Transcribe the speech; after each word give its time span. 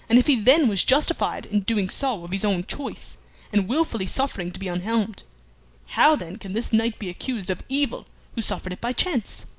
If 0.09 0.25
he 0.25 0.35
then 0.35 0.67
was 0.67 0.83
justified 0.83 1.45
in 1.45 1.59
doing 1.59 1.87
so 1.87 2.23
of 2.23 2.31
his 2.31 2.43
own 2.43 2.63
choice, 2.63 3.17
and 3.53 3.67
wilfully 3.67 4.07
suffering 4.07 4.51
to 4.51 4.59
be 4.59 4.67
unhelmed, 4.67 5.21
how 5.89 6.15
then 6.15 6.37
can 6.37 6.53
this 6.53 6.73
knight 6.73 6.97
be 6.97 7.07
accused 7.09 7.51
of 7.51 7.61
evil 7.69 8.07
who 8.33 8.41
suffered 8.41 8.73
it 8.73 8.81
by 8.81 8.93
chance?" 8.93 9.45